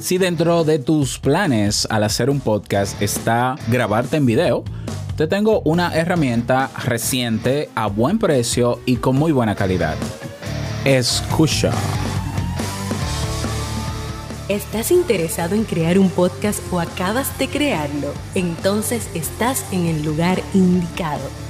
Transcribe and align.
Si 0.00 0.16
dentro 0.16 0.64
de 0.64 0.78
tus 0.78 1.18
planes 1.18 1.86
al 1.90 2.04
hacer 2.04 2.30
un 2.30 2.40
podcast 2.40 3.00
está 3.02 3.56
grabarte 3.68 4.16
en 4.16 4.24
video, 4.24 4.64
te 5.16 5.26
tengo 5.26 5.60
una 5.60 5.94
herramienta 5.94 6.70
reciente 6.84 7.68
a 7.74 7.86
buen 7.86 8.18
precio 8.18 8.80
y 8.86 8.96
con 8.96 9.16
muy 9.16 9.30
buena 9.30 9.54
calidad. 9.54 9.96
Escucha. 10.86 11.70
¿Estás 14.48 14.90
interesado 14.90 15.54
en 15.54 15.64
crear 15.64 15.98
un 15.98 16.08
podcast 16.08 16.60
o 16.72 16.80
acabas 16.80 17.38
de 17.38 17.48
crearlo? 17.48 18.14
Entonces 18.34 19.10
estás 19.14 19.66
en 19.70 19.84
el 19.84 20.02
lugar 20.02 20.40
indicado 20.54 21.49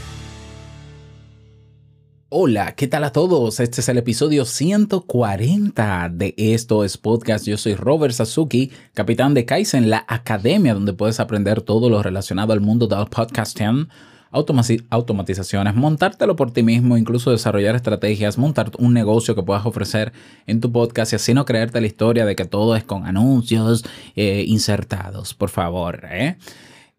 Hola, 2.33 2.75
¿qué 2.75 2.87
tal 2.87 3.03
a 3.03 3.11
todos? 3.11 3.59
Este 3.59 3.81
es 3.81 3.89
el 3.89 3.97
episodio 3.97 4.45
140 4.45 6.09
de 6.13 6.33
Esto 6.37 6.85
es 6.85 6.97
Podcast. 6.97 7.45
Yo 7.45 7.57
soy 7.57 7.75
Robert 7.75 8.13
Sasuki, 8.13 8.71
capitán 8.93 9.33
de 9.33 9.43
Kaizen, 9.43 9.89
la 9.89 10.05
academia 10.07 10.73
donde 10.73 10.93
puedes 10.93 11.19
aprender 11.19 11.61
todo 11.61 11.89
lo 11.89 12.01
relacionado 12.01 12.53
al 12.53 12.61
mundo 12.61 12.87
del 12.87 13.07
podcasting, 13.07 13.89
automatizaciones, 14.31 15.75
montártelo 15.75 16.37
por 16.37 16.51
ti 16.51 16.63
mismo, 16.63 16.95
incluso 16.95 17.31
desarrollar 17.31 17.75
estrategias, 17.75 18.37
montar 18.37 18.71
un 18.77 18.93
negocio 18.93 19.35
que 19.35 19.43
puedas 19.43 19.65
ofrecer 19.65 20.13
en 20.47 20.61
tu 20.61 20.71
podcast 20.71 21.11
y 21.11 21.17
así 21.17 21.33
no 21.33 21.43
creerte 21.43 21.81
la 21.81 21.87
historia 21.87 22.25
de 22.25 22.37
que 22.37 22.45
todo 22.45 22.77
es 22.77 22.85
con 22.85 23.05
anuncios 23.05 23.83
eh, 24.15 24.45
insertados, 24.47 25.33
por 25.33 25.49
favor. 25.49 26.05
¿eh? 26.09 26.37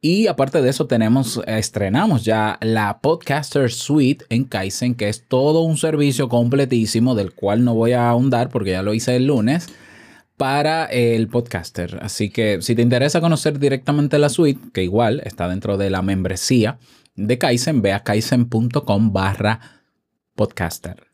Y 0.04 0.26
aparte 0.26 0.60
de 0.60 0.68
eso, 0.68 0.88
tenemos, 0.88 1.40
estrenamos 1.46 2.24
ya 2.24 2.58
la 2.60 2.98
Podcaster 2.98 3.70
Suite 3.70 4.24
en 4.30 4.42
Kaizen, 4.42 4.96
que 4.96 5.08
es 5.08 5.28
todo 5.28 5.60
un 5.60 5.76
servicio 5.76 6.28
completísimo 6.28 7.14
del 7.14 7.32
cual 7.32 7.62
no 7.62 7.74
voy 7.74 7.92
a 7.92 8.10
ahondar 8.10 8.48
porque 8.48 8.72
ya 8.72 8.82
lo 8.82 8.94
hice 8.94 9.14
el 9.14 9.28
lunes 9.28 9.68
para 10.36 10.86
el 10.86 11.28
podcaster. 11.28 12.00
Así 12.02 12.30
que 12.30 12.60
si 12.62 12.74
te 12.74 12.82
interesa 12.82 13.20
conocer 13.20 13.60
directamente 13.60 14.18
la 14.18 14.28
suite, 14.28 14.72
que 14.72 14.82
igual 14.82 15.22
está 15.24 15.48
dentro 15.48 15.76
de 15.76 15.88
la 15.88 16.02
membresía 16.02 16.80
de 17.14 17.38
Kaizen, 17.38 17.80
ve 17.80 17.92
a 17.92 18.02
kaizen.com 18.02 19.12
barra 19.12 19.60
podcaster. 20.34 21.06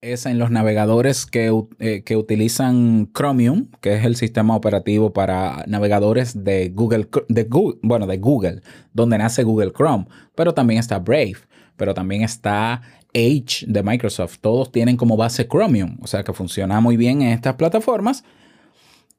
es 0.00 0.26
en 0.26 0.38
los 0.38 0.50
navegadores 0.50 1.26
que, 1.26 1.52
eh, 1.80 2.02
que, 2.04 2.16
utilizan 2.16 3.10
Chromium, 3.12 3.68
que 3.80 3.94
es 3.94 4.04
el 4.04 4.16
sistema 4.16 4.54
operativo 4.54 5.12
para 5.12 5.64
navegadores 5.66 6.44
de 6.44 6.68
Google, 6.68 7.08
de 7.28 7.44
Google, 7.44 7.78
bueno, 7.82 8.06
de 8.06 8.18
Google, 8.18 8.60
donde 8.92 9.18
nace 9.18 9.42
Google 9.42 9.72
Chrome, 9.72 10.06
pero 10.36 10.54
también 10.54 10.78
está 10.78 10.98
Brave, 11.00 11.36
pero 11.76 11.94
también 11.94 12.22
está 12.22 12.82
Edge 13.12 13.64
de 13.66 13.82
Microsoft. 13.82 14.38
Todos 14.40 14.70
tienen 14.70 14.96
como 14.96 15.16
base 15.16 15.48
Chromium, 15.48 15.98
o 16.00 16.06
sea 16.06 16.22
que 16.22 16.32
funciona 16.32 16.80
muy 16.80 16.96
bien 16.96 17.22
en 17.22 17.30
estas 17.30 17.54
plataformas. 17.54 18.22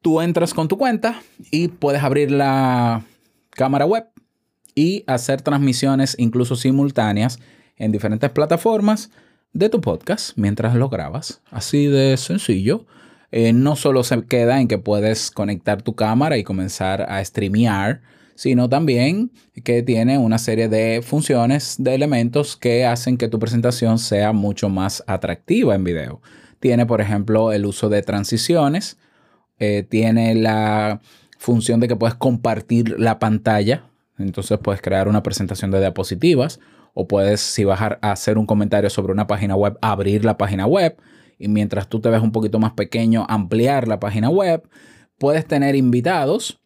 Tú 0.02 0.22
entras 0.22 0.54
con 0.54 0.70
tu 0.70 0.78
cuenta 0.78 1.22
y 1.52 1.68
puedes 1.68 2.04
abrir 2.04 2.32
la 2.32 3.04
cámara 3.50 3.86
web 3.86 4.06
y 4.76 5.04
hacer 5.08 5.42
transmisiones 5.42 6.16
incluso 6.18 6.56
simultáneas 6.56 7.40
en 7.76 7.92
diferentes 7.92 8.30
plataformas 8.30 9.12
de 9.54 9.70
tu 9.70 9.82
podcast 9.82 10.38
mientras 10.38 10.76
lo 10.76 10.90
grabas. 10.90 11.42
Así 11.52 11.88
de 11.88 12.18
sencillo. 12.18 12.86
Eh, 13.32 13.54
no 13.54 13.76
solo 13.76 14.04
se 14.04 14.24
queda 14.24 14.60
en 14.60 14.68
que 14.68 14.78
puedes 14.78 15.30
conectar 15.30 15.82
tu 15.82 15.96
cámara 15.96 16.38
y 16.38 16.44
comenzar 16.44 17.04
a 17.04 17.24
streamear, 17.24 18.02
sino 18.36 18.70
también 18.70 19.32
que 19.64 19.84
tiene 19.84 20.18
una 20.18 20.38
serie 20.38 20.68
de 20.68 21.02
funciones, 21.04 21.76
de 21.78 21.94
elementos 21.94 22.56
que 22.56 22.86
hacen 22.86 23.18
que 23.18 23.28
tu 23.28 23.38
presentación 23.38 24.00
sea 24.00 24.32
mucho 24.32 24.70
más 24.70 25.04
atractiva 25.08 25.76
en 25.76 25.84
video. 25.84 26.22
Tiene, 26.60 26.86
por 26.86 27.02
ejemplo, 27.02 27.52
el 27.52 27.66
uso 27.66 27.90
de 27.90 28.02
transiciones, 28.02 28.98
eh, 29.60 29.86
tiene 29.88 30.36
la 30.36 31.02
función 31.38 31.80
de 31.80 31.88
que 31.88 31.96
puedes 31.96 32.16
compartir 32.16 33.00
la 33.00 33.20
pantalla, 33.20 33.84
entonces 34.18 34.58
puedes 34.58 34.82
crear 34.82 35.08
una 35.08 35.22
presentación 35.22 35.70
de 35.72 35.80
diapositivas 35.80 36.60
o 36.94 37.08
puedes, 37.08 37.42
si 37.42 37.64
vas 37.64 37.82
a 37.82 37.98
hacer 38.12 38.38
un 38.38 38.46
comentario 38.46 38.90
sobre 38.90 39.14
una 39.14 39.28
página 39.28 39.56
web, 39.56 39.78
abrir 39.82 40.26
la 40.26 40.38
página 40.38 40.66
web 40.66 40.98
y 41.38 41.48
mientras 41.48 41.88
tú 41.88 42.02
te 42.02 42.10
ves 42.10 42.22
un 42.22 42.32
poquito 42.32 42.60
más 42.60 42.74
pequeño, 42.74 43.26
ampliar 43.30 43.88
la 43.88 44.00
página 44.00 44.30
web. 44.30 44.68
Puedes 45.18 45.46
tener 45.46 45.76
invitados. 45.76 46.62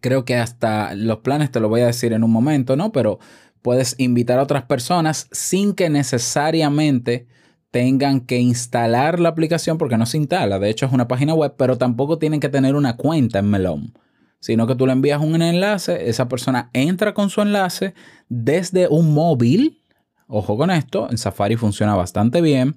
Creo 0.00 0.24
que 0.24 0.36
hasta 0.36 0.94
los 0.94 1.18
planes 1.18 1.50
te 1.50 1.60
lo 1.60 1.68
voy 1.68 1.82
a 1.82 1.86
decir 1.86 2.12
en 2.12 2.24
un 2.24 2.30
momento, 2.30 2.76
¿no? 2.76 2.92
Pero 2.92 3.18
puedes 3.60 3.94
invitar 3.98 4.38
a 4.38 4.42
otras 4.42 4.64
personas 4.64 5.28
sin 5.32 5.74
que 5.74 5.90
necesariamente 5.90 7.26
tengan 7.70 8.22
que 8.22 8.38
instalar 8.38 9.20
la 9.20 9.28
aplicación 9.28 9.76
porque 9.76 9.98
no 9.98 10.06
se 10.06 10.16
instala. 10.16 10.58
De 10.58 10.70
hecho, 10.70 10.86
es 10.86 10.92
una 10.92 11.06
página 11.06 11.34
web, 11.34 11.54
pero 11.58 11.76
tampoco 11.76 12.18
tienen 12.18 12.40
que 12.40 12.48
tener 12.48 12.74
una 12.74 12.96
cuenta 12.96 13.38
en 13.38 13.50
Melon 13.50 13.92
sino 14.40 14.66
que 14.66 14.74
tú 14.74 14.86
le 14.86 14.92
envías 14.92 15.20
un 15.20 15.40
enlace, 15.40 16.08
esa 16.08 16.28
persona 16.28 16.70
entra 16.72 17.14
con 17.14 17.30
su 17.30 17.42
enlace 17.42 17.94
desde 18.28 18.88
un 18.88 19.12
móvil, 19.12 19.82
ojo 20.26 20.56
con 20.56 20.70
esto, 20.70 21.08
en 21.10 21.18
Safari 21.18 21.56
funciona 21.56 21.94
bastante 21.94 22.40
bien, 22.40 22.76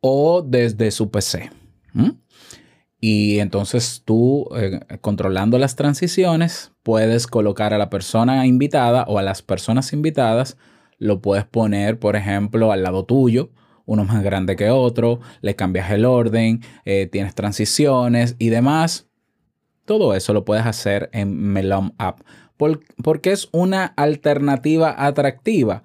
o 0.00 0.42
desde 0.42 0.90
su 0.90 1.10
PC. 1.10 1.50
Y 3.00 3.40
entonces 3.40 4.02
tú, 4.04 4.48
eh, 4.56 4.80
controlando 5.00 5.58
las 5.58 5.74
transiciones, 5.74 6.72
puedes 6.84 7.26
colocar 7.26 7.74
a 7.74 7.78
la 7.78 7.90
persona 7.90 8.46
invitada 8.46 9.04
o 9.08 9.18
a 9.18 9.22
las 9.22 9.42
personas 9.42 9.92
invitadas, 9.92 10.56
lo 10.98 11.20
puedes 11.20 11.44
poner, 11.44 11.98
por 11.98 12.14
ejemplo, 12.14 12.70
al 12.70 12.84
lado 12.84 13.04
tuyo, 13.04 13.50
uno 13.86 14.04
más 14.04 14.22
grande 14.22 14.54
que 14.54 14.70
otro, 14.70 15.18
le 15.40 15.56
cambias 15.56 15.90
el 15.90 16.04
orden, 16.04 16.60
eh, 16.84 17.08
tienes 17.10 17.34
transiciones 17.34 18.36
y 18.38 18.50
demás 18.50 19.11
todo 19.84 20.14
eso 20.14 20.32
lo 20.32 20.44
puedes 20.44 20.66
hacer 20.66 21.10
en 21.12 21.36
Melon 21.52 21.94
App. 21.98 22.20
porque 23.02 23.32
es 23.32 23.48
una 23.52 23.86
alternativa 23.86 24.94
atractiva. 24.96 25.82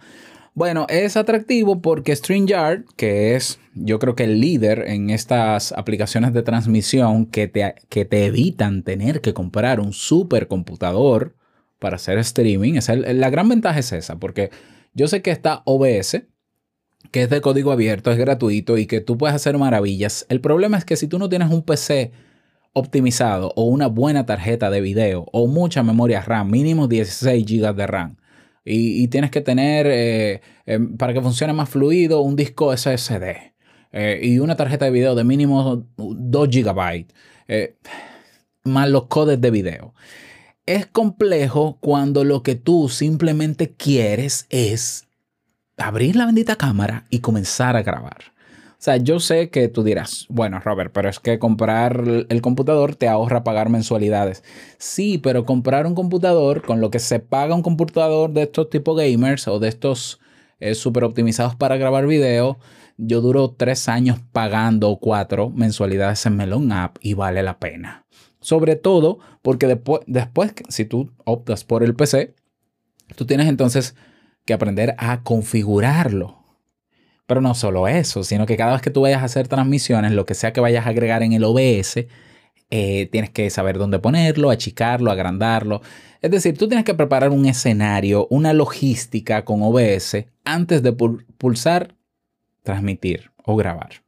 Bueno, 0.54 0.88
es 0.90 1.18
atractivo 1.18 1.82
porque 1.82 2.16
StreamYard, 2.16 2.86
que 2.96 3.36
es 3.36 3.60
yo 3.76 4.00
creo 4.00 4.16
que 4.16 4.24
el 4.24 4.40
líder 4.40 4.86
en 4.88 5.10
estas 5.10 5.72
aplicaciones 5.72 6.34
de 6.34 6.42
transmisión 6.42 7.28
que 7.28 7.48
te, 7.48 7.76
que 7.90 8.06
te 8.06 8.26
evitan 8.26 8.84
tener 8.84 9.22
que 9.22 9.34
comprar 9.34 9.80
un 9.80 9.94
supercomputador 9.94 11.36
para 11.80 11.98
hacer 11.98 12.18
streaming, 12.18 12.80
la 13.14 13.30
gran 13.30 13.50
ventaja 13.50 13.80
es 13.80 13.92
esa, 13.92 14.18
porque 14.18 14.50
yo 14.94 15.08
sé 15.08 15.22
que 15.22 15.30
está 15.30 15.62
OBS, 15.66 16.24
que 17.12 17.24
es 17.24 17.30
de 17.30 17.42
código 17.42 17.72
abierto, 17.72 18.12
es 18.12 18.18
gratuito 18.18 18.78
y 18.78 18.88
que 18.88 19.00
tú 19.00 19.18
puedes 19.18 19.36
hacer 19.36 19.58
maravillas. 19.60 20.26
El 20.30 20.42
problema 20.42 20.78
es 20.78 20.86
que 20.86 20.96
si 20.96 21.08
tú 21.08 21.20
no 21.20 21.30
tienes 21.30 21.52
un 21.52 21.62
PC 21.62 22.12
optimizado 22.78 23.54
o 23.56 23.64
una 23.64 23.88
buena 23.88 24.26
tarjeta 24.26 24.70
de 24.70 24.82
video 24.82 25.26
o 25.32 25.48
mucha 25.48 25.84
memoria 25.84 26.22
RAM, 26.22 26.50
mínimo 26.52 26.88
16 26.88 27.46
GB 27.46 27.74
de 27.76 27.88
RAM, 27.88 28.18
y, 28.70 29.08
tienes 29.08 29.32
que 29.32 29.42
tener, 29.42 29.88
eh, 29.88 30.42
em, 30.66 30.98
para 30.98 31.14
que 31.14 31.22
funcione 31.22 31.54
más 31.54 31.70
fluido, 31.70 32.22
un 32.22 32.36
disco 32.36 32.74
SSD 32.76 33.54
eh, 33.94 34.20
y 34.22 34.40
una 34.40 34.58
tarjeta 34.58 34.86
de 34.86 34.92
video 34.92 35.16
de 35.16 35.24
mínimo 35.24 35.88
2 35.96 36.50
GB, 36.50 37.08
eh, 37.48 37.78
más 38.66 38.90
los 38.90 39.06
codes 39.08 39.40
de 39.40 39.52
video. 39.52 39.94
Es 40.66 40.86
complejo 40.86 41.78
cuando 41.80 42.26
lo 42.26 42.44
que 42.44 42.56
tú 42.56 42.90
simplemente 42.90 43.74
quieres 43.74 44.46
es 44.50 45.08
abrir 45.78 46.18
la 46.18 46.26
bendita 46.26 46.58
cámara 46.58 47.06
y 47.10 47.20
comenzar 47.20 47.78
a 47.78 47.84
grabar. 47.84 48.37
O 48.78 48.80
sea, 48.80 48.98
yo 48.98 49.20
sé 49.20 49.50
que 49.50 49.70
tú 49.70 49.84
dirás, 49.84 50.28
bueno, 50.30 50.60
Robert, 50.60 50.92
pero 50.94 51.10
es 51.10 51.20
que 51.20 51.40
comprar 51.40 52.04
el 52.30 52.42
computador 52.44 52.96
te 52.96 53.08
ahorra 53.08 53.44
pagar 53.44 53.70
mensualidades. 53.70 54.44
Sí, 54.78 55.18
pero 55.18 55.46
comprar 55.46 55.88
un 55.88 55.96
computador 55.96 56.62
con 56.62 56.80
lo 56.80 56.92
que 56.92 57.00
se 57.00 57.20
paga 57.20 57.56
un 57.56 57.64
computador 57.64 58.32
de 58.34 58.44
estos 58.44 58.70
tipo 58.70 58.94
gamers 58.94 59.48
o 59.48 59.58
de 59.58 59.70
estos 59.70 60.20
eh, 60.60 60.76
super 60.76 61.06
optimizados 61.06 61.56
para 61.56 61.78
grabar 61.78 62.06
video, 62.06 62.60
yo 62.98 63.22
duro 63.22 63.50
tres 63.50 63.90
años 63.90 64.20
pagando 64.32 64.98
cuatro 64.98 65.50
mensualidades 65.50 66.24
en 66.28 66.36
Melon 66.36 66.72
App 66.72 66.98
y 67.02 67.16
vale 67.16 67.42
la 67.42 67.58
pena. 67.58 68.06
Sobre 68.42 68.76
todo 68.76 69.18
porque 69.42 69.66
después, 69.66 70.02
después, 70.06 70.54
si 70.70 70.86
tú 70.86 71.12
optas 71.26 71.64
por 71.64 71.84
el 71.84 71.96
PC, 71.96 72.36
tú 73.16 73.26
tienes 73.26 73.48
entonces 73.48 73.96
que 74.46 74.54
aprender 74.54 74.94
a 75.00 75.24
configurarlo 75.24 76.37
pero 77.28 77.42
no 77.42 77.54
solo 77.54 77.88
eso, 77.88 78.24
sino 78.24 78.46
que 78.46 78.58
cada 78.58 78.72
vez 78.72 78.82
que 78.82 78.90
tú 78.90 79.02
vayas 79.02 79.22
a 79.22 79.26
hacer 79.26 79.48
transmisiones, 79.48 80.14
lo 80.14 80.26
que 80.26 80.34
sea 80.34 80.54
que 80.54 80.62
vayas 80.62 80.88
a 80.88 80.90
agregar 80.90 81.22
en 81.24 81.34
el 81.34 81.44
OBS, 81.44 82.08
eh, 82.70 83.08
tienes 83.12 83.30
que 83.30 83.50
saber 83.50 83.78
dónde 83.78 84.00
ponerlo, 84.00 84.50
achicarlo, 84.50 85.12
agrandarlo. 85.12 85.82
Es 86.22 86.32
decir, 86.32 86.58
tú 86.58 86.68
tienes 86.68 86.86
que 86.86 86.94
preparar 86.94 87.30
un 87.32 87.46
escenario, 87.46 88.28
una 88.30 88.54
logística 88.54 89.46
con 89.46 89.62
OBS 89.62 90.26
antes 90.46 90.82
de 90.82 90.94
pulsar, 90.94 91.96
transmitir 92.64 93.32
o 93.44 93.58
grabar. 93.58 94.02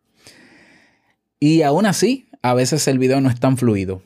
Y 1.40 1.62
aún 1.62 1.86
así, 1.86 2.28
a 2.42 2.54
veces 2.54 2.88
el 2.88 3.00
video 3.00 3.22
no 3.22 3.30
es 3.30 3.40
tan 3.40 3.58
fluido. 3.58 4.02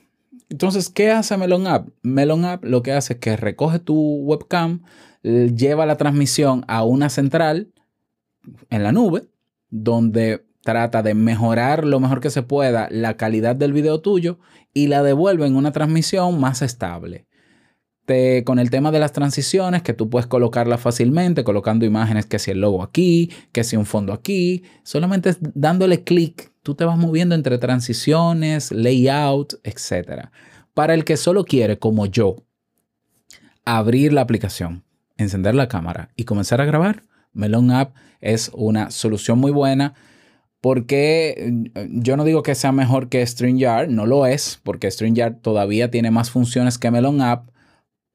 Entonces, 0.50 0.90
¿qué 0.90 1.12
hace 1.12 1.38
Melon 1.38 1.68
App? 1.68 1.88
Melon 2.02 2.46
App 2.46 2.64
lo 2.64 2.84
que 2.84 2.92
hace 2.92 3.14
es 3.14 3.20
que 3.20 3.38
recoge 3.38 3.80
tu 3.80 3.96
webcam, 3.96 4.84
lleva 5.24 5.86
la 5.86 5.98
transmisión 5.98 6.66
a 6.68 6.84
una 6.84 7.10
central 7.10 7.73
en 8.70 8.84
la 8.84 8.92
nube, 8.92 9.24
donde 9.70 10.46
trata 10.64 11.04
de 11.04 11.14
mejorar 11.14 11.86
lo 11.86 12.00
mejor 12.00 12.22
que 12.22 12.30
se 12.30 12.42
pueda 12.42 12.88
la 12.90 13.18
calidad 13.18 13.56
del 13.56 13.74
video 13.74 14.02
tuyo 14.02 14.40
y 14.74 14.88
la 14.88 15.04
devuelve 15.04 15.46
en 15.46 15.56
una 15.56 15.72
transmisión 15.72 16.40
más 16.40 16.62
estable. 16.62 17.28
Con 18.46 18.60
el 18.60 18.70
tema 18.70 18.92
de 18.92 19.00
las 19.00 19.14
transiciones, 19.14 19.82
que 19.82 19.94
tú 19.94 20.10
puedes 20.10 20.28
colocarla 20.28 20.78
fácilmente, 20.78 21.46
colocando 21.46 21.86
imágenes, 21.86 22.26
que 22.26 22.38
si 22.38 22.52
el 22.52 22.60
logo 22.60 22.84
aquí, 22.84 23.32
que 23.54 23.64
si 23.64 23.78
un 23.78 23.86
fondo 23.86 24.12
aquí, 24.12 24.64
solamente 24.84 25.36
dándole 25.54 26.04
clic, 26.04 26.52
tú 26.64 26.76
te 26.76 26.84
vas 26.84 26.98
moviendo 26.98 27.34
entre 27.34 27.58
transiciones, 27.58 28.72
layout, 28.74 29.54
etc. 29.64 30.28
Para 30.74 30.94
el 30.94 31.06
que 31.06 31.16
solo 31.16 31.46
quiere, 31.46 31.80
como 31.80 32.06
yo, 32.06 32.36
abrir 33.64 34.12
la 34.12 34.22
aplicación, 34.22 34.84
encender 35.16 35.56
la 35.56 35.70
cámara 35.70 36.12
y 36.18 36.26
comenzar 36.26 36.60
a 36.60 36.66
grabar, 36.66 37.04
Melon 37.34 37.72
App 37.72 37.96
es 38.22 38.52
una 38.54 38.92
solución 38.92 39.40
muy 39.40 39.52
buena 39.52 39.94
porque 40.64 41.36
eh, 41.76 41.90
yo 41.92 42.16
no 42.16 42.24
digo 42.24 42.42
que 42.42 42.56
sea 42.56 42.72
mejor 42.72 43.10
que 43.10 43.26
StreamYard, 43.26 43.90
no 43.90 44.06
lo 44.06 44.26
es, 44.26 44.62
porque 44.64 44.90
StreamYard 44.90 45.42
todavía 45.42 45.92
tiene 45.92 46.10
más 46.10 46.32
funciones 46.32 46.78
que 46.78 46.90
Melon 46.90 47.22
App, 47.22 47.50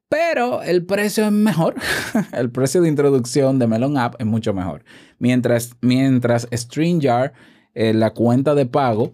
pero 0.09 0.63
el 0.63 0.83
precio 0.83 1.25
es 1.25 1.31
mejor. 1.31 1.75
el 2.33 2.49
precio 2.49 2.81
de 2.81 2.89
introducción 2.89 3.59
de 3.59 3.67
Melon 3.67 3.97
App 3.97 4.15
es 4.17 4.25
mucho 4.25 4.55
mejor. 4.55 4.83
Mientras, 5.19 5.75
mientras 5.81 6.47
StreamYard, 6.51 7.33
eh, 7.75 7.93
la 7.93 8.15
cuenta 8.15 8.55
de 8.55 8.65
pago, 8.65 9.11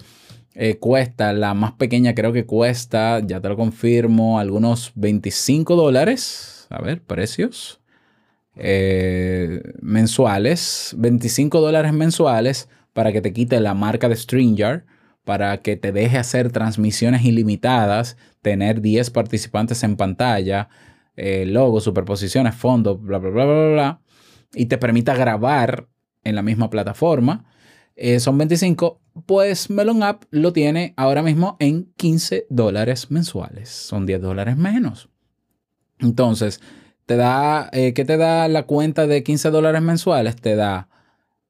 eh, 0.54 0.78
cuesta, 0.78 1.34
la 1.34 1.54
más 1.54 1.74
pequeña 1.74 2.16
creo 2.16 2.32
que 2.32 2.46
cuesta, 2.46 3.20
ya 3.20 3.42
te 3.42 3.50
lo 3.50 3.58
confirmo, 3.58 4.40
algunos 4.40 4.94
25 4.96 5.76
dólares. 5.76 6.68
A 6.70 6.82
ver, 6.82 7.04
precios. 7.04 7.82
Eh, 8.58 9.62
mensuales, 9.82 10.96
25 10.98 11.60
dólares 11.60 11.94
mensuales 11.94 12.70
para 12.94 13.12
que 13.12 13.22
te 13.22 13.34
quite 13.34 13.60
la 13.60 13.74
marca 13.74 14.08
de 14.08 14.16
StreamYard, 14.16 14.84
para 15.26 15.62
que 15.62 15.76
te 15.76 15.92
deje 15.92 16.18
hacer 16.18 16.52
transmisiones 16.52 17.26
ilimitadas, 17.26 18.16
tener 18.42 18.80
10 18.80 19.10
participantes 19.10 19.84
en 19.84 19.98
pantalla, 19.98 20.70
eh, 21.18 21.46
logo, 21.46 21.82
superposiciones, 21.82 22.56
fondo, 22.56 22.98
bla, 22.98 23.18
bla, 23.18 23.32
bla, 23.32 23.46
bla, 23.46 23.68
bla, 23.74 24.02
y 24.54 24.68
te 24.68 24.78
permita 24.78 25.16
grabar 25.16 25.88
en 26.24 26.36
la 26.36 26.42
misma 26.42 26.70
plataforma. 26.70 27.46
Eh, 27.96 28.20
son 28.20 28.38
25, 28.38 29.02
pues 29.26 29.70
Melon 29.70 30.04
App 30.04 30.24
lo 30.30 30.54
tiene 30.54 30.94
ahora 30.98 31.22
mismo 31.22 31.58
en 31.60 31.92
15 31.98 32.48
dólares 32.50 33.10
mensuales. 33.12 33.70
Son 33.70 34.06
10 34.06 34.22
dólares 34.22 34.58
menos. 34.58 35.10
Entonces, 36.00 36.62
te 37.06 37.16
da, 37.16 37.70
eh, 37.72 37.94
¿qué 37.94 38.06
te 38.06 38.18
da 38.18 38.48
la 38.48 38.64
cuenta 38.64 39.08
de 39.08 39.24
15 39.24 39.52
dólares 39.52 39.82
mensuales? 39.82 40.36
Te 40.36 40.56
da 40.56 40.90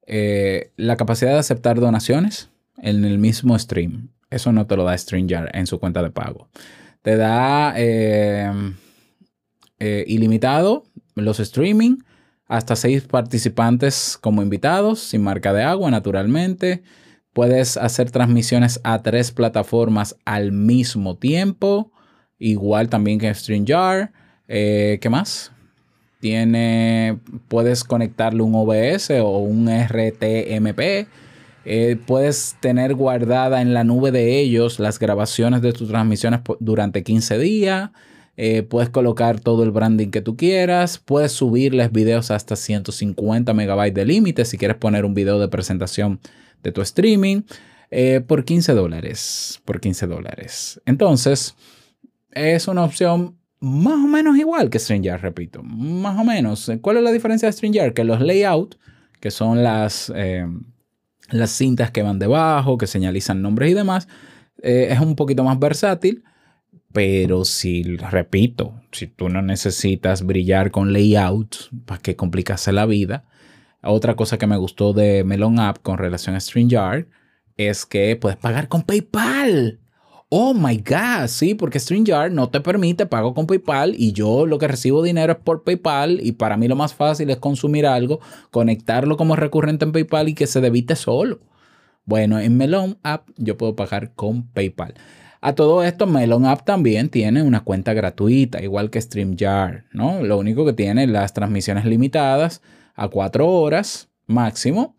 eh, 0.06 0.72
la 0.76 0.98
capacidad 0.98 1.32
de 1.32 1.40
aceptar 1.40 1.80
donaciones 1.80 2.50
en 2.78 3.06
el 3.06 3.18
mismo 3.18 3.58
stream. 3.58 4.10
Eso 4.30 4.52
no 4.52 4.68
te 4.68 4.76
lo 4.76 4.84
da 4.84 4.98
StreamYard 4.98 5.56
en 5.56 5.68
su 5.68 5.80
cuenta 5.80 6.04
de 6.04 6.12
pago. 6.12 6.50
Te 7.02 7.16
da 7.16 7.74
eh, 7.78 8.52
ilimitado 10.08 10.84
los 11.16 11.40
streaming, 11.40 11.98
hasta 12.48 12.76
seis 12.76 13.04
participantes 13.04 14.18
como 14.20 14.42
invitados, 14.42 15.00
sin 15.00 15.24
marca 15.24 15.54
de 15.54 15.64
agua, 15.64 15.90
naturalmente. 15.90 16.84
Puedes 17.34 17.78
hacer 17.78 18.12
transmisiones 18.12 18.80
a 18.84 19.02
tres 19.02 19.32
plataformas 19.32 20.16
al 20.26 20.52
mismo 20.52 21.18
tiempo, 21.18 21.92
igual 22.38 22.90
también 22.90 23.20
que 23.20 23.34
StreamYard. 23.34 24.12
Eh, 24.48 25.00
¿Qué 25.02 25.10
más? 25.10 25.52
Tiene, 26.20 27.20
puedes 27.48 27.84
conectarle 27.84 28.42
un 28.42 28.56
OBS 28.56 29.12
o 29.22 29.40
un 29.40 29.70
RTMP. 29.70 31.08
Eh, 31.66 31.98
puedes 32.06 32.56
tener 32.60 32.94
guardada 32.94 33.62
en 33.62 33.74
la 33.74 33.84
nube 33.84 34.12
de 34.12 34.40
ellos 34.40 34.80
las 34.80 35.00
grabaciones 35.00 35.62
de 35.62 35.74
tus 35.74 35.90
transmisiones 35.90 36.42
durante 36.60 37.04
15 37.04 37.38
días. 37.40 37.90
Eh, 38.38 38.64
puedes 38.64 38.90
colocar 38.90 39.40
todo 39.40 39.64
el 39.64 39.72
branding 39.72 40.10
que 40.10 40.22
tú 40.22 40.36
quieras. 40.36 40.98
Puedes 40.98 41.32
subirles 41.32 41.92
videos 41.92 42.32
hasta 42.32 42.56
150 42.56 43.54
megabytes 43.54 43.96
de 43.96 44.06
límite 44.06 44.46
si 44.46 44.58
quieres 44.58 44.78
poner 44.78 45.06
un 45.06 45.14
video 45.14 45.40
de 45.40 45.48
presentación 45.48 46.20
de 46.64 46.72
tu 46.72 46.82
streaming. 46.82 47.42
por 48.28 48.44
15 48.44 48.74
dólares. 48.74 49.62
Por 49.64 49.80
15 49.80 50.08
dólares. 50.08 50.82
Entonces, 50.86 51.56
es 52.32 52.68
una 52.68 52.84
opción 52.84 53.38
más 53.66 53.96
o 53.96 54.08
menos 54.08 54.38
igual 54.38 54.70
que 54.70 54.78
StreamYard, 54.78 55.22
repito. 55.22 55.64
Más 55.64 56.20
o 56.20 56.24
menos. 56.24 56.72
¿Cuál 56.82 56.98
es 56.98 57.04
la 57.04 57.12
diferencia 57.12 57.48
de 57.48 57.54
StreamYard? 57.54 57.94
Que 57.94 58.04
los 58.04 58.22
layouts, 58.22 58.78
que 59.20 59.32
son 59.32 59.64
las, 59.64 60.14
eh, 60.16 60.46
las 61.32 61.50
cintas 61.50 61.90
que 61.90 62.04
van 62.04 62.20
debajo, 62.20 62.78
que 62.78 62.86
señalizan 62.86 63.42
nombres 63.42 63.72
y 63.72 63.74
demás, 63.74 64.08
eh, 64.62 64.90
es 64.92 65.00
un 65.00 65.16
poquito 65.16 65.44
más 65.44 65.58
versátil. 65.58 66.24
Pero 66.94 67.44
si, 67.44 67.82
repito, 67.98 68.82
si 68.92 69.08
tú 69.08 69.30
no 69.30 69.42
necesitas 69.42 70.24
brillar 70.24 70.70
con 70.70 70.94
layouts, 70.94 71.72
¿para 71.86 72.00
qué 72.00 72.16
complicarse 72.16 72.72
la 72.72 72.86
vida? 72.86 73.26
Otra 73.82 74.16
cosa 74.16 74.38
que 74.38 74.46
me 74.46 74.58
gustó 74.58 74.94
de 74.94 75.24
Melon 75.24 75.60
App 75.60 75.80
con 75.82 75.98
relación 75.98 76.36
a 76.36 76.40
StreamYard 76.40 77.08
es 77.58 77.88
que 77.88 78.16
puedes 78.16 78.38
pagar 78.38 78.68
con 78.68 78.84
PayPal. 78.84 79.80
Oh 80.30 80.56
my 80.56 80.78
God, 80.78 81.28
sí, 81.28 81.54
porque 81.54 81.80
StreamYard 81.80 82.32
no 82.32 82.50
te 82.50 82.60
permite 82.60 83.06
pago 83.06 83.36
con 83.36 83.46
PayPal 83.46 83.94
y 83.96 84.12
yo 84.12 84.48
lo 84.48 84.58
que 84.58 84.68
recibo 84.68 85.04
dinero 85.04 85.34
es 85.34 85.40
por 85.40 85.64
PayPal 85.64 86.20
y 86.22 86.32
para 86.32 86.58
mí 86.58 86.68
lo 86.68 86.76
más 86.76 86.96
fácil 86.96 87.30
es 87.30 87.38
consumir 87.38 87.86
algo, 87.86 88.20
conectarlo 88.50 89.18
como 89.18 89.36
recurrente 89.36 89.86
en 89.86 89.92
PayPal 89.92 90.30
y 90.30 90.34
que 90.34 90.48
se 90.48 90.62
debite 90.62 90.96
solo. 90.96 91.42
Bueno, 92.06 92.40
en 92.40 92.58
Melon 92.58 92.98
App 93.04 93.30
yo 93.38 93.56
puedo 93.56 93.76
pagar 93.76 94.14
con 94.14 94.48
PayPal. 94.48 94.96
A 95.42 95.54
todo 95.54 95.84
esto, 95.84 96.08
Melon 96.08 96.46
App 96.46 96.66
también 96.66 97.10
tiene 97.10 97.44
una 97.44 97.64
cuenta 97.64 97.94
gratuita, 97.94 98.64
igual 98.64 98.90
que 98.90 99.00
StreamYard, 99.00 99.84
¿no? 99.94 100.24
Lo 100.24 100.40
único 100.40 100.66
que 100.66 100.74
tiene 100.74 101.06
las 101.06 101.34
transmisiones 101.34 101.86
limitadas 101.86 102.64
a 102.96 103.10
cuatro 103.10 103.48
horas 103.48 104.10
máximo. 104.26 104.96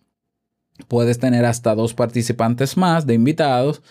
Puedes 0.87 1.18
tener 1.18 1.45
hasta 1.47 1.75
dos 1.75 1.95
participantes 1.95 2.76
más 2.76 3.06
de 3.06 3.14
invitados 3.14 3.83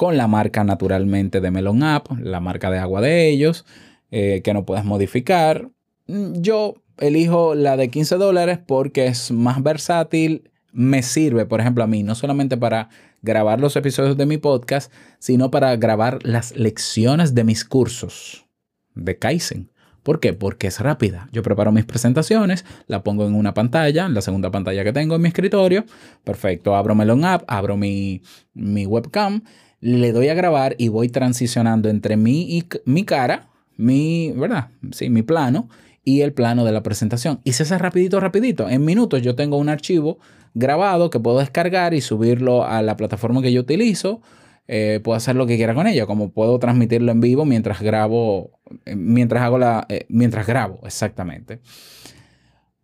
con 0.00 0.16
la 0.16 0.28
marca 0.28 0.64
naturalmente 0.64 1.42
de 1.42 1.50
Melon 1.50 1.82
App, 1.82 2.06
la 2.22 2.40
marca 2.40 2.70
de 2.70 2.78
agua 2.78 3.02
de 3.02 3.28
ellos, 3.28 3.66
eh, 4.10 4.40
que 4.42 4.54
no 4.54 4.64
puedes 4.64 4.82
modificar. 4.82 5.68
Mm, 6.06 6.40
yo 6.40 6.76
elijo 6.96 7.54
la 7.54 7.76
de 7.76 7.90
15 7.90 8.16
dólares 8.16 8.58
porque 8.66 9.08
es 9.08 9.30
más 9.30 9.62
versátil, 9.62 10.50
me 10.72 11.02
sirve, 11.02 11.44
por 11.44 11.60
ejemplo, 11.60 11.84
a 11.84 11.86
mí, 11.86 12.02
no 12.02 12.14
solamente 12.14 12.56
para 12.56 12.88
grabar 13.20 13.60
los 13.60 13.76
episodios 13.76 14.16
de 14.16 14.24
mi 14.24 14.38
podcast, 14.38 14.90
sino 15.18 15.50
para 15.50 15.76
grabar 15.76 16.20
las 16.22 16.56
lecciones 16.56 17.34
de 17.34 17.44
mis 17.44 17.66
cursos 17.66 18.46
de 18.94 19.18
Kaizen. 19.18 19.70
¿Por 20.02 20.18
qué? 20.18 20.32
Porque 20.32 20.68
es 20.68 20.80
rápida. 20.80 21.28
Yo 21.30 21.42
preparo 21.42 21.72
mis 21.72 21.84
presentaciones, 21.84 22.64
la 22.86 23.02
pongo 23.02 23.26
en 23.26 23.34
una 23.34 23.52
pantalla, 23.52 24.08
la 24.08 24.22
segunda 24.22 24.50
pantalla 24.50 24.82
que 24.82 24.94
tengo 24.94 25.16
en 25.16 25.20
mi 25.20 25.28
escritorio. 25.28 25.84
Perfecto, 26.24 26.74
abro 26.74 26.94
Melon 26.94 27.22
App, 27.26 27.44
abro 27.46 27.76
mi, 27.76 28.22
mi 28.54 28.86
webcam, 28.86 29.42
le 29.80 30.12
doy 30.12 30.28
a 30.28 30.34
grabar 30.34 30.74
y 30.78 30.88
voy 30.88 31.08
transicionando 31.08 31.88
entre 31.88 32.16
mi, 32.16 32.42
y, 32.42 32.64
mi 32.84 33.04
cara, 33.04 33.48
mi, 33.76 34.32
¿verdad? 34.32 34.68
Sí, 34.92 35.08
mi 35.10 35.22
plano 35.22 35.68
y 36.04 36.20
el 36.22 36.32
plano 36.32 36.64
de 36.64 36.72
la 36.72 36.82
presentación. 36.82 37.40
Y 37.44 37.52
se 37.52 37.62
hace 37.62 37.78
rapidito, 37.78 38.20
rapidito. 38.20 38.68
En 38.68 38.84
minutos 38.84 39.22
yo 39.22 39.34
tengo 39.34 39.56
un 39.56 39.68
archivo 39.68 40.18
grabado 40.54 41.10
que 41.10 41.20
puedo 41.20 41.38
descargar 41.38 41.94
y 41.94 42.00
subirlo 42.00 42.64
a 42.64 42.82
la 42.82 42.96
plataforma 42.96 43.42
que 43.42 43.52
yo 43.52 43.60
utilizo. 43.60 44.20
Eh, 44.68 45.00
puedo 45.02 45.16
hacer 45.16 45.34
lo 45.34 45.46
que 45.46 45.56
quiera 45.56 45.74
con 45.74 45.86
ella, 45.86 46.06
como 46.06 46.30
puedo 46.30 46.58
transmitirlo 46.58 47.10
en 47.10 47.20
vivo 47.20 47.44
mientras 47.44 47.80
grabo, 47.80 48.60
eh, 48.84 48.94
mientras 48.94 49.42
hago 49.42 49.58
la, 49.58 49.86
eh, 49.88 50.06
mientras 50.08 50.46
grabo, 50.46 50.80
exactamente. 50.84 51.60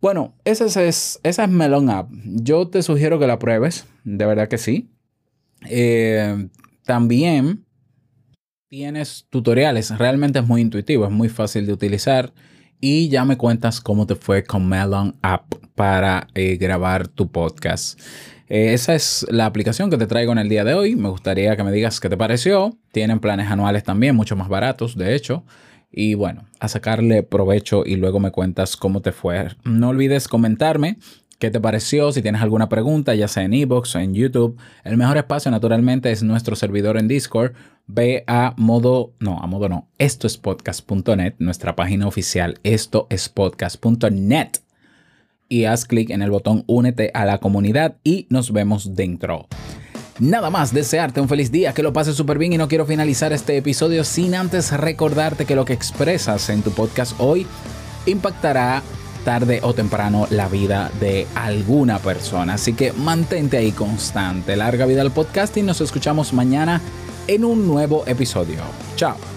Bueno, 0.01 0.35
esa 0.45 0.65
es, 0.65 1.21
esa 1.23 1.45
es 1.45 1.51
Melon 1.51 1.91
App. 1.91 2.11
Yo 2.25 2.69
te 2.69 2.83
sugiero 2.83 3.19
que 3.19 3.27
la 3.27 3.39
pruebes, 3.39 3.87
de 4.05 4.27
verdad 4.27 4.49
que 4.49 4.59
sí. 4.59 4.91
También 6.87 7.67
tienes 8.69 9.27
tutoriales, 9.29 9.97
realmente 9.99 10.39
es 10.39 10.47
muy 10.47 10.61
intuitivo, 10.63 11.05
es 11.05 11.11
muy 11.11 11.29
fácil 11.29 11.67
de 11.67 11.73
utilizar 11.73 12.33
y 12.81 13.09
ya 13.09 13.25
me 13.25 13.37
cuentas 13.37 13.81
cómo 13.81 14.07
te 14.07 14.15
fue 14.15 14.45
con 14.45 14.69
Melon 14.69 15.17
App 15.23 15.55
para 15.75 16.29
eh, 16.35 16.57
grabar 16.57 17.09
tu 17.09 17.31
podcast. 17.31 18.01
Eh, 18.49 18.73
esa 18.75 18.95
es 18.95 19.27
la 19.29 19.47
aplicación 19.47 19.91
que 19.91 19.97
te 19.97 20.07
traigo 20.07 20.33
en 20.33 20.39
el 20.39 20.49
día 20.49 20.65
de 20.65 20.75
hoy. 20.75 20.95
Me 20.95 21.09
gustaría 21.09 21.57
que 21.57 21.65
me 21.65 21.73
digas 21.73 22.01
qué 22.01 22.09
te 22.09 22.17
pareció. 22.17 22.77
Tienen 22.93 23.19
planes 23.19 23.51
anuales 23.51 23.83
también, 23.83 24.15
mucho 24.15 24.37
más 24.37 24.49
baratos, 24.49 24.97
de 24.97 25.15
hecho. 25.15 25.45
Y 25.91 26.15
bueno, 26.15 26.47
a 26.61 26.69
sacarle 26.69 27.23
provecho 27.23 27.85
y 27.85 27.97
luego 27.97 28.21
me 28.21 28.31
cuentas 28.31 28.77
cómo 28.77 29.01
te 29.01 29.13
fue. 29.13 29.49
No 29.65 29.89
olvides 29.89 30.29
comentarme 30.29 30.99
qué 31.39 31.51
te 31.51 31.61
pareció, 31.61 32.13
si 32.13 32.23
tienes 32.23 32.43
alguna 32.43 32.69
pregunta, 32.69 33.15
ya 33.15 33.29
sea 33.29 33.45
en 33.45 33.55
ebox 33.55 33.95
o 33.97 33.99
en 33.99 34.15
YouTube. 34.15 34.59
El 34.85 34.97
mejor 34.97 35.17
espacio 35.17 35.51
naturalmente 35.51 36.11
es 36.11 36.23
nuestro 36.23 36.57
servidor 36.57 36.99
en 36.99 37.09
Discord. 37.09 37.53
Ve 37.87 38.25
a 38.27 38.55
modo, 38.57 39.13
no, 39.21 39.39
a 39.41 39.47
modo 39.47 39.69
no, 39.69 39.89
esto 39.99 40.27
es 40.27 40.39
podcast.net, 40.39 41.35
nuestra 41.39 41.77
página 41.77 42.07
oficial, 42.07 42.59
esto 42.65 43.07
es 43.11 43.29
podcast.net. 43.29 44.49
Y 45.49 45.65
haz 45.65 45.85
clic 45.85 46.11
en 46.11 46.23
el 46.23 46.31
botón 46.31 46.65
únete 46.67 47.13
a 47.15 47.25
la 47.25 47.39
comunidad 47.39 47.97
y 48.03 48.27
nos 48.31 48.53
vemos 48.53 48.97
dentro. 48.97 49.47
Nada 50.19 50.49
más, 50.49 50.73
desearte 50.73 51.21
un 51.21 51.29
feliz 51.29 51.53
día, 51.53 51.75
que 51.75 51.83
lo 51.83 51.93
pases 51.93 52.17
súper 52.17 52.39
bien 52.39 52.55
y 52.55 52.59
no 52.59 52.69
quiero 52.69 52.87
finalizar 52.87 53.35
este 53.35 53.57
episodio 53.59 54.03
sin 54.03 54.35
antes 54.35 54.73
recordarte 54.73 55.45
que 55.45 55.55
lo 55.55 55.67
que 55.67 55.75
expresas 55.75 56.49
en 56.49 56.63
tu 56.63 56.71
podcast 56.71 57.15
hoy 57.19 57.47
impactará 58.07 58.83
tarde 59.27 59.59
o 59.65 59.75
temprano 59.75 60.29
la 60.31 60.47
vida 60.49 60.89
de 61.01 61.27
alguna 61.35 61.99
persona. 61.99 62.55
Así 62.55 62.75
que 62.75 62.93
mantente 62.93 63.57
ahí 63.57 63.73
constante. 63.73 64.55
Larga 64.55 64.87
vida 64.87 65.03
al 65.03 65.11
podcast 65.11 65.57
y 65.57 65.63
nos 65.63 65.81
escuchamos 65.81 66.33
mañana 66.33 66.81
en 67.27 67.45
un 67.45 67.67
nuevo 67.67 68.05
episodio. 68.07 68.61
Chao. 68.95 69.36